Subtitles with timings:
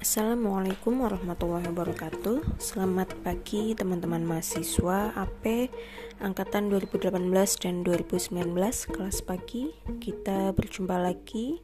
[0.00, 2.56] Assalamualaikum warahmatullahi wabarakatuh.
[2.56, 5.68] Selamat pagi teman-teman mahasiswa AP
[6.24, 7.20] Angkatan 2018
[7.60, 8.48] dan 2019
[8.96, 9.76] Kelas pagi.
[10.00, 11.60] Kita berjumpa lagi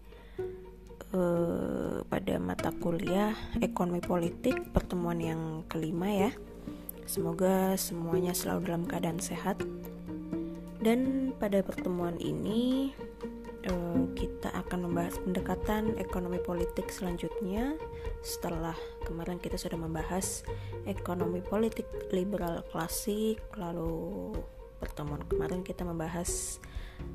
[1.17, 3.33] uh, Pada mata kuliah
[3.65, 6.31] Ekonomi Politik Pertemuan yang kelima ya.
[7.09, 9.65] Semoga semuanya selalu dalam keadaan sehat.
[10.85, 12.93] Dan pada pertemuan ini
[14.17, 17.77] kita akan membahas pendekatan ekonomi politik selanjutnya.
[18.25, 18.75] Setelah
[19.05, 20.47] kemarin kita sudah membahas
[20.89, 24.33] ekonomi politik liberal klasik lalu
[24.79, 26.63] pertemuan kemarin kita membahas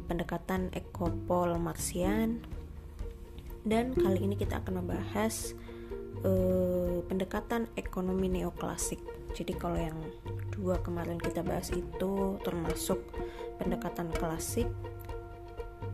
[0.10, 2.44] pendekatan ekopol marsian.
[3.62, 5.54] Dan kali ini kita akan membahas
[6.26, 9.00] uh, pendekatan ekonomi neoklasik.
[9.38, 9.98] Jadi kalau yang
[10.52, 13.00] dua kemarin kita bahas itu termasuk
[13.62, 14.68] pendekatan klasik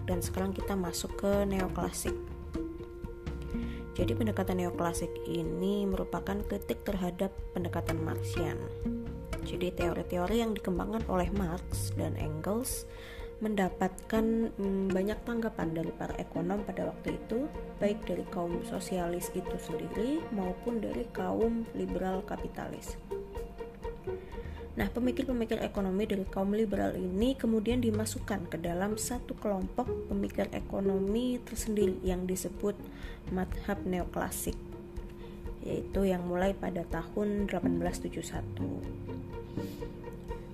[0.08, 2.16] dan sekarang kita masuk ke neoklasik.
[3.98, 8.58] Jadi pendekatan neoklasik ini merupakan kritik terhadap pendekatan Marxian.
[9.44, 12.88] Jadi teori-teori yang dikembangkan oleh Marx dan Engels
[13.42, 17.46] mendapatkan hmm, banyak tanggapan dari para ekonom pada waktu itu,
[17.78, 22.98] baik dari kaum sosialis itu sendiri maupun dari kaum liberal kapitalis.
[24.78, 31.42] Nah, pemikir-pemikir ekonomi dari kaum liberal ini kemudian dimasukkan ke dalam satu kelompok pemikir ekonomi
[31.42, 32.78] tersendiri yang disebut
[33.34, 34.54] madhab neoklasik,
[35.66, 38.38] yaitu yang mulai pada tahun 1871.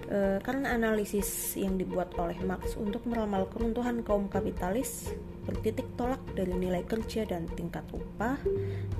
[0.07, 5.11] E, karena analisis yang dibuat oleh Marx untuk meramal keruntuhan kaum kapitalis
[5.43, 8.39] bertitik tolak dari nilai kerja dan tingkat upah,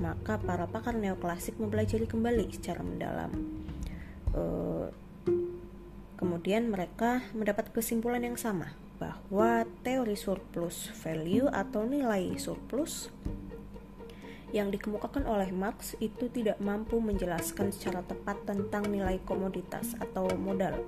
[0.04, 3.32] maka para pakar neoklasik mempelajari kembali secara mendalam
[4.36, 4.42] e,
[6.14, 13.10] Kemudian mereka mendapat kesimpulan yang sama bahwa teori surplus value atau nilai surplus
[14.54, 20.78] yang dikemukakan oleh Marx itu tidak mampu menjelaskan secara tepat tentang nilai komoditas atau modal.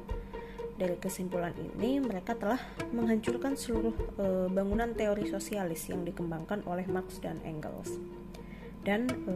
[0.76, 2.60] Dari kesimpulan ini, mereka telah
[2.94, 7.98] menghancurkan seluruh e, bangunan teori sosialis yang dikembangkan oleh Marx dan Engels
[8.86, 9.34] dan e,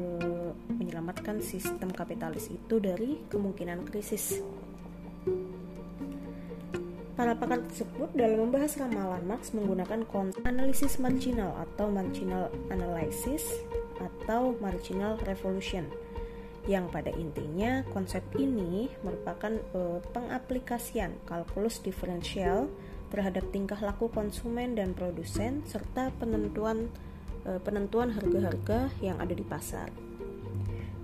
[0.79, 4.39] menyelamatkan sistem kapitalis itu dari kemungkinan krisis.
[7.21, 13.45] Para pakar tersebut dalam membahas ramalan Marx menggunakan konsep analisis marginal atau marginal analysis
[14.01, 15.85] atau marginal revolution
[16.65, 22.73] yang pada intinya konsep ini merupakan uh, pengaplikasian kalkulus diferensial
[23.13, 26.89] terhadap tingkah laku konsumen dan produsen serta penentuan
[27.45, 29.93] uh, penentuan harga-harga yang ada di pasar.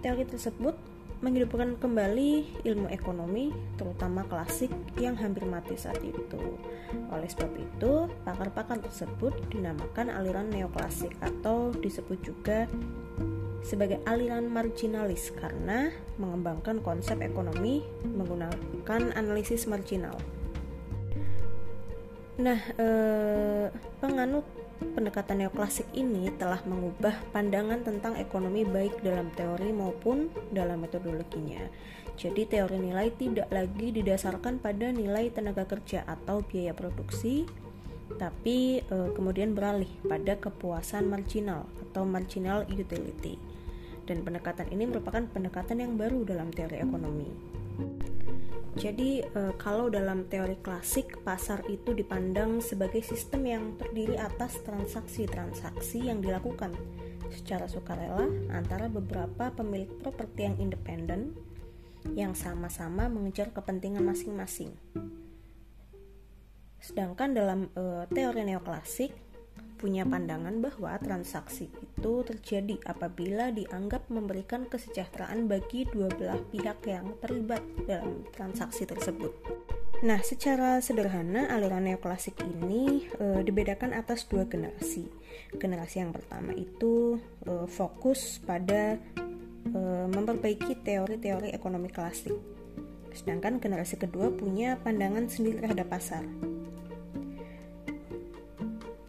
[0.00, 0.95] Teori tersebut
[1.26, 4.70] menghidupkan kembali ilmu ekonomi, terutama klasik
[5.02, 6.38] yang hampir mati saat itu.
[7.10, 12.70] Oleh sebab itu, pakar-pakar tersebut dinamakan aliran neoklasik atau disebut juga
[13.66, 15.90] sebagai aliran marginalis karena
[16.22, 20.14] mengembangkan konsep ekonomi menggunakan analisis marginal.
[22.38, 23.66] Nah, eh,
[23.98, 24.46] penganut
[24.80, 31.64] pendekatan neoklasik ini telah mengubah pandangan tentang ekonomi baik dalam teori maupun dalam metodologinya.
[32.16, 37.44] Jadi teori nilai tidak lagi didasarkan pada nilai tenaga kerja atau biaya produksi,
[38.16, 43.36] tapi e, kemudian beralih pada kepuasan marginal atau marginal utility.
[44.08, 47.28] Dan pendekatan ini merupakan pendekatan yang baru dalam teori ekonomi.
[48.76, 56.04] Jadi e, kalau dalam teori klasik pasar itu dipandang sebagai sistem yang terdiri atas transaksi-transaksi
[56.04, 56.76] yang dilakukan
[57.32, 61.32] secara sukarela antara beberapa pemilik properti yang independen
[62.12, 64.76] yang sama-sama mengejar kepentingan masing-masing.
[66.76, 69.25] Sedangkan dalam e, teori neoklasik
[69.76, 77.12] punya pandangan bahwa transaksi itu terjadi apabila dianggap memberikan kesejahteraan bagi dua belah pihak yang
[77.20, 79.32] terlibat dalam transaksi tersebut.
[80.04, 85.08] Nah, secara sederhana aliran neoklasik ini e, dibedakan atas dua generasi.
[85.56, 89.00] Generasi yang pertama itu e, fokus pada
[89.72, 89.80] e,
[90.12, 92.36] memperbaiki teori-teori ekonomi klasik.
[93.16, 96.24] Sedangkan generasi kedua punya pandangan sendiri terhadap pasar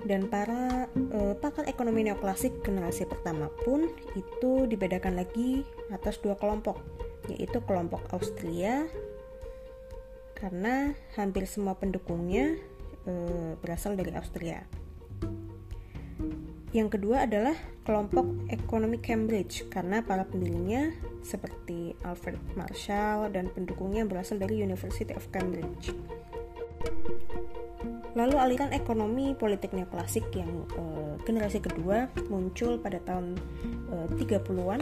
[0.07, 6.79] dan para uh, pakar ekonomi neoklasik generasi pertama pun itu dibedakan lagi atas dua kelompok
[7.27, 8.87] yaitu kelompok Austria
[10.39, 12.55] karena hampir semua pendukungnya
[13.03, 14.63] uh, berasal dari Austria.
[16.75, 17.55] Yang kedua adalah
[17.87, 20.91] kelompok ekonomi Cambridge karena para pendirinya
[21.23, 25.95] seperti Alfred Marshall dan pendukungnya berasal dari University of Cambridge.
[28.17, 33.37] Lalu aliran ekonomi politik neoklasik yang uh, generasi kedua muncul pada tahun
[33.93, 34.81] uh, 30-an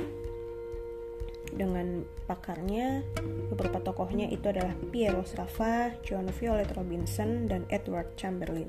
[1.56, 3.04] dengan pakarnya
[3.52, 8.68] beberapa tokohnya itu adalah Piero Sraffa, John Violet Robinson, dan Edward Chamberlain.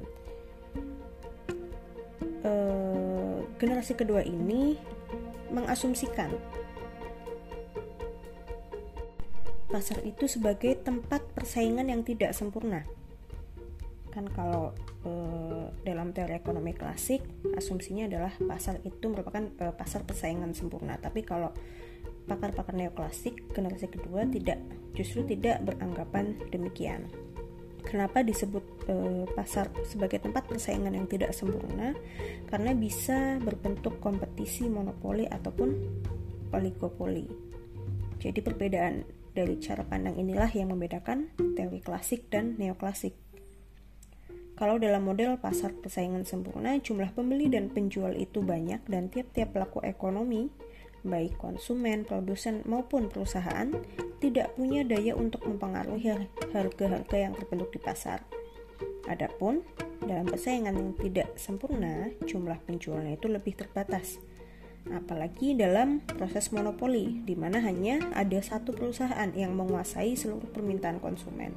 [2.46, 2.52] E,
[3.58, 4.78] generasi kedua ini
[5.50, 6.30] mengasumsikan
[9.66, 12.86] pasar itu sebagai tempat persaingan yang tidak sempurna.
[14.16, 14.72] Kan kalau
[15.04, 15.12] e,
[15.84, 17.20] dalam teori ekonomi klasik
[17.52, 20.96] asumsinya adalah pasar itu merupakan e, pasar persaingan sempurna.
[20.96, 21.52] Tapi kalau
[22.24, 24.56] pakar-pakar neoklasik generasi kedua tidak
[24.96, 27.12] justru tidak beranggapan demikian.
[27.84, 28.94] Kenapa disebut e,
[29.36, 31.92] pasar sebagai tempat persaingan yang tidak sempurna?
[32.48, 35.76] Karena bisa berbentuk kompetisi monopoli ataupun
[36.56, 37.28] oligopoli.
[38.16, 39.04] Jadi perbedaan
[39.36, 43.25] dari cara pandang inilah yang membedakan teori klasik dan neoklasik.
[44.56, 49.84] Kalau dalam model pasar persaingan sempurna, jumlah pembeli dan penjual itu banyak dan tiap-tiap pelaku
[49.84, 50.48] ekonomi
[51.06, 53.70] baik konsumen, produsen, maupun perusahaan
[54.18, 58.26] tidak punya daya untuk mempengaruhi harga-harga yang terbentuk di pasar.
[59.06, 59.62] Adapun
[60.02, 64.18] dalam persaingan yang tidak sempurna, jumlah penjualnya itu lebih terbatas.
[64.86, 71.54] Apalagi dalam proses monopoli, di mana hanya ada satu perusahaan yang menguasai seluruh permintaan konsumen.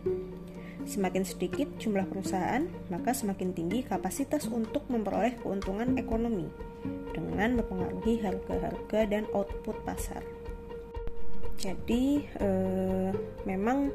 [0.87, 6.47] Semakin sedikit jumlah perusahaan, maka semakin tinggi kapasitas untuk memperoleh keuntungan ekonomi
[7.11, 10.23] dengan mempengaruhi harga-harga dan output pasar.
[11.59, 13.11] Jadi eh,
[13.43, 13.91] memang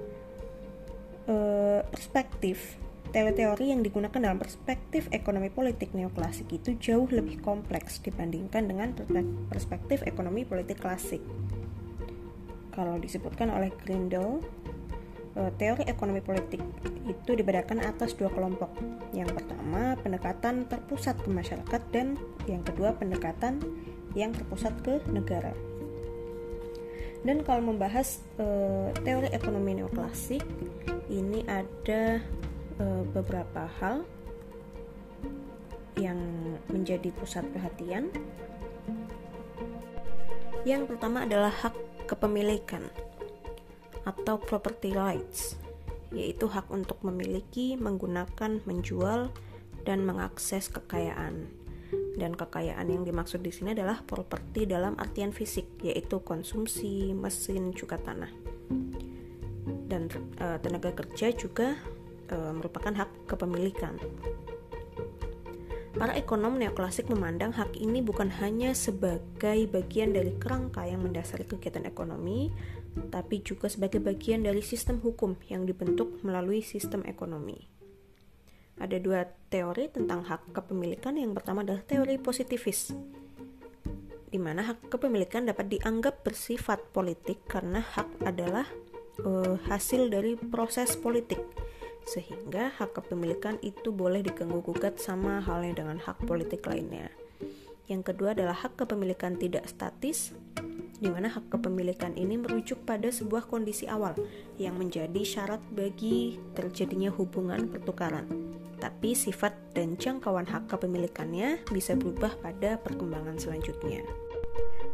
[1.24, 2.76] eh, perspektif
[3.14, 8.90] teori-teori yang digunakan dalam perspektif ekonomi politik neoklasik itu jauh lebih kompleks dibandingkan dengan
[9.46, 11.22] perspektif ekonomi politik klasik.
[12.74, 14.42] Kalau disebutkan oleh Grindel,
[15.34, 16.62] teori ekonomi politik
[17.10, 18.70] itu dibedakan atas dua kelompok.
[19.10, 22.14] Yang pertama, pendekatan terpusat ke masyarakat dan
[22.46, 23.58] yang kedua, pendekatan
[24.14, 25.50] yang terpusat ke negara.
[27.24, 28.46] Dan kalau membahas e,
[29.00, 30.44] teori ekonomi neoklasik,
[31.08, 32.20] ini ada
[32.76, 34.04] e, beberapa hal
[35.96, 36.20] yang
[36.68, 38.12] menjadi pusat perhatian.
[40.68, 42.92] Yang pertama adalah hak kepemilikan
[44.04, 45.56] atau property rights,
[46.12, 49.32] yaitu hak untuk memiliki, menggunakan, menjual,
[49.84, 51.48] dan mengakses kekayaan.
[52.14, 57.98] Dan kekayaan yang dimaksud di sini adalah properti dalam artian fisik, yaitu konsumsi, mesin, juga
[57.98, 58.30] tanah.
[59.84, 60.08] Dan
[60.38, 61.74] e, tenaga kerja juga
[62.30, 63.98] e, merupakan hak kepemilikan.
[65.94, 71.86] Para ekonom neoklasik memandang hak ini bukan hanya sebagai bagian dari kerangka yang mendasari kegiatan
[71.86, 72.50] ekonomi,
[73.10, 77.70] tapi juga sebagai bagian dari sistem hukum yang dibentuk melalui sistem ekonomi.
[78.74, 81.14] Ada dua teori tentang hak kepemilikan.
[81.14, 82.90] Yang pertama adalah teori positivis,
[84.26, 88.66] di mana hak kepemilikan dapat dianggap bersifat politik karena hak adalah
[89.22, 91.38] uh, hasil dari proses politik,
[92.02, 97.14] sehingga hak kepemilikan itu boleh diganggu gugat sama halnya dengan hak politik lainnya.
[97.86, 100.34] Yang kedua adalah hak kepemilikan tidak statis,
[101.04, 104.16] di mana hak kepemilikan ini merujuk pada sebuah kondisi awal
[104.56, 108.24] yang menjadi syarat bagi terjadinya hubungan pertukaran.
[108.80, 114.00] Tapi sifat dan jangkauan hak kepemilikannya bisa berubah pada perkembangan selanjutnya.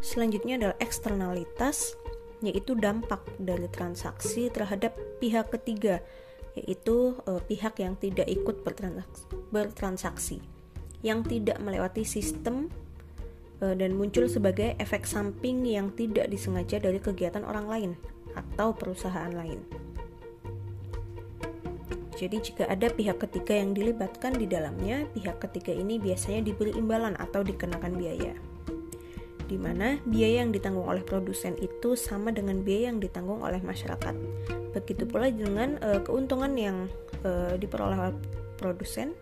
[0.02, 1.94] Selanjutnya adalah eksternalitas,
[2.42, 6.02] yaitu dampak dari transaksi terhadap pihak ketiga,
[6.58, 8.66] yaitu e, pihak yang tidak ikut
[9.54, 10.42] bertransaksi,
[11.06, 12.89] yang tidak melewati sistem Eh,
[13.60, 17.92] dan muncul sebagai efek samping yang tidak disengaja dari kegiatan orang lain
[18.32, 19.60] atau perusahaan lain.
[22.20, 27.16] Jadi jika ada pihak ketiga yang dilibatkan di dalamnya, pihak ketiga ini biasanya diberi imbalan
[27.16, 28.36] atau dikenakan biaya.
[29.48, 34.12] Di mana biaya yang ditanggung oleh produsen itu sama dengan biaya yang ditanggung oleh masyarakat.
[34.76, 36.92] Begitu pula dengan e, keuntungan yang
[37.24, 38.16] e, diperoleh oleh
[38.60, 39.16] produsen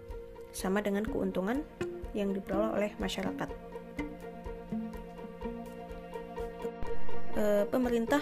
[0.50, 1.62] sama dengan keuntungan
[2.18, 3.67] yang diperoleh oleh masyarakat.
[7.38, 8.20] E, pemerintah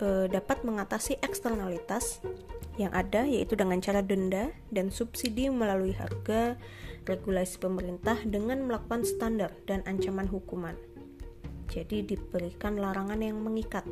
[0.00, 2.24] e, dapat mengatasi eksternalitas
[2.80, 6.58] yang ada yaitu dengan cara denda dan subsidi melalui harga
[7.04, 10.74] regulasi pemerintah dengan melakukan standar dan ancaman hukuman.
[11.70, 13.84] Jadi diberikan larangan yang mengikat.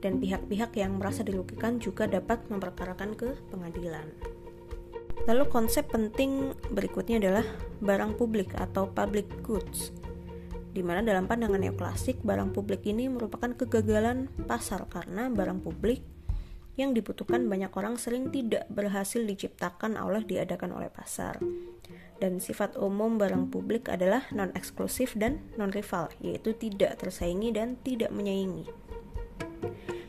[0.00, 4.06] Dan pihak-pihak yang merasa dirugikan juga dapat memperkarakan ke pengadilan.
[5.26, 7.46] Lalu konsep penting berikutnya adalah
[7.82, 9.90] barang publik atau public goods
[10.76, 16.04] di mana dalam pandangan neoklasik barang publik ini merupakan kegagalan pasar karena barang publik
[16.76, 21.40] yang dibutuhkan banyak orang sering tidak berhasil diciptakan oleh diadakan oleh pasar.
[22.20, 28.68] Dan sifat umum barang publik adalah non-eksklusif dan non-rival, yaitu tidak tersaingi dan tidak menyaingi.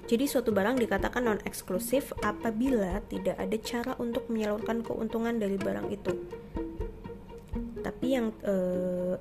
[0.07, 6.13] Jadi suatu barang dikatakan non-eksklusif apabila tidak ada cara untuk menyalurkan keuntungan dari barang itu.
[7.83, 9.15] Tapi yang eh,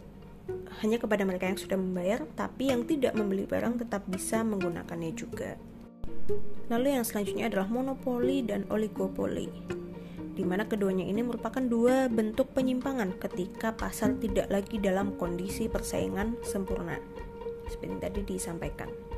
[0.84, 5.56] hanya kepada mereka yang sudah membayar, tapi yang tidak membeli barang tetap bisa menggunakannya juga.
[6.68, 9.48] Lalu yang selanjutnya adalah monopoli dan oligopoli
[10.36, 16.36] di mana keduanya ini merupakan dua bentuk penyimpangan ketika pasar tidak lagi dalam kondisi persaingan
[16.44, 17.00] sempurna.
[17.72, 19.15] Seperti tadi disampaikan.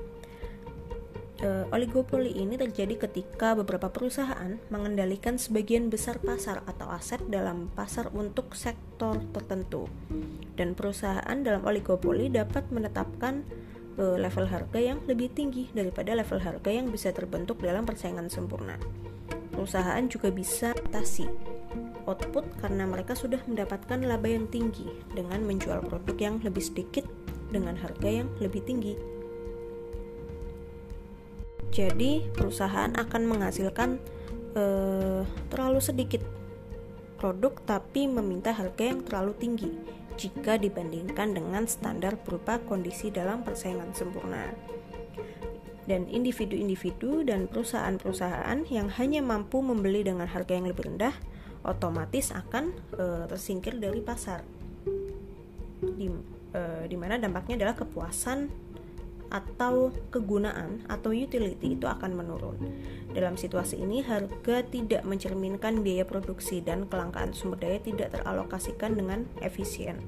[1.38, 8.10] E, oligopoli ini terjadi ketika beberapa perusahaan mengendalikan sebagian besar pasar atau aset dalam pasar
[8.10, 9.86] untuk sektor tertentu.
[10.58, 13.46] Dan perusahaan dalam oligopoli dapat menetapkan
[13.94, 18.74] e, level harga yang lebih tinggi daripada level harga yang bisa terbentuk dalam persaingan sempurna
[19.58, 21.26] perusahaan juga bisa atasi
[22.06, 27.02] output karena mereka sudah mendapatkan laba yang tinggi dengan menjual produk yang lebih sedikit
[27.50, 29.17] dengan harga yang lebih tinggi.
[31.70, 34.00] Jadi, perusahaan akan menghasilkan
[34.56, 35.22] eh,
[35.52, 36.22] terlalu sedikit
[37.18, 39.72] produk tapi meminta harga yang terlalu tinggi
[40.18, 44.50] jika dibandingkan dengan standar berupa kondisi dalam persaingan sempurna
[45.88, 51.16] dan individu-individu dan perusahaan-perusahaan yang hanya mampu membeli dengan harga yang lebih rendah
[51.64, 54.44] otomatis akan e, tersingkir dari pasar.
[55.80, 56.06] Di,
[56.52, 58.52] e, di mana dampaknya adalah kepuasan
[59.28, 62.56] atau kegunaan atau utility itu akan menurun.
[63.12, 69.24] Dalam situasi ini harga tidak mencerminkan biaya produksi dan kelangkaan sumber daya tidak teralokasikan dengan
[69.40, 70.00] efisien.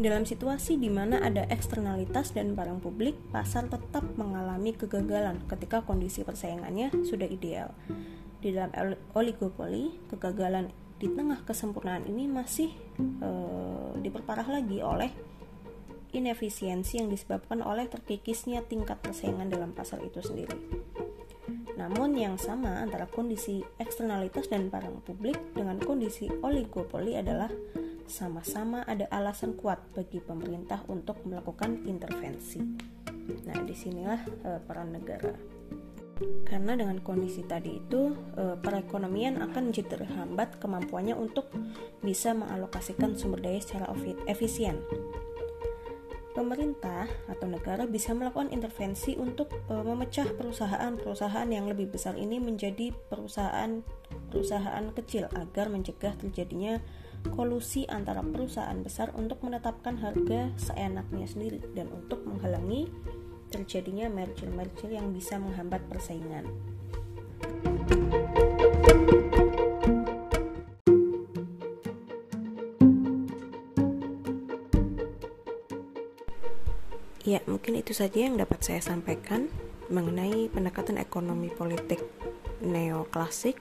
[0.00, 6.24] Dalam situasi di mana ada eksternalitas dan barang publik, pasar tetap mengalami kegagalan ketika kondisi
[6.24, 7.76] persaingannya sudah ideal.
[8.40, 13.30] Di dalam oligopoli, kegagalan di tengah kesempurnaan ini masih e,
[14.00, 15.12] diperparah lagi oleh
[16.12, 20.58] inefisiensi yang disebabkan oleh terkikisnya tingkat persaingan dalam pasar itu sendiri.
[21.80, 27.48] Namun yang sama antara kondisi eksternalitas dan barang publik dengan kondisi oligopoli adalah
[28.04, 32.60] sama-sama ada alasan kuat bagi pemerintah untuk melakukan intervensi.
[33.46, 35.32] Nah, di sinilah e, peran negara.
[36.44, 41.48] Karena dengan kondisi tadi itu, e, perekonomian akan menjadi terhambat kemampuannya untuk
[42.04, 43.88] bisa mengalokasikan sumber daya secara
[44.28, 44.76] efisien.
[46.40, 52.96] Pemerintah atau negara bisa melakukan intervensi untuk e, memecah perusahaan-perusahaan yang lebih besar ini menjadi
[53.12, 56.80] perusahaan-perusahaan kecil agar mencegah terjadinya
[57.36, 62.88] kolusi antara perusahaan besar untuk menetapkan harga seenaknya sendiri dan untuk menghalangi
[63.52, 66.48] terjadinya merger-merger yang bisa menghambat persaingan.
[77.20, 79.52] Ya, mungkin itu saja yang dapat saya sampaikan
[79.92, 82.00] mengenai pendekatan ekonomi politik
[82.64, 83.60] neoklasik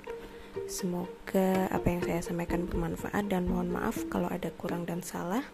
[0.70, 5.46] Semoga apa yang saya sampaikan bermanfaat dan mohon maaf kalau ada kurang dan salah.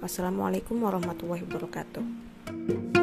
[0.00, 2.97] Wassalamualaikum warahmatullahi wabarakatuh.